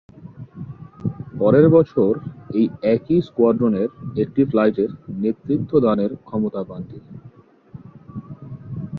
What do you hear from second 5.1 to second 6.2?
নেতৃত্ব দানের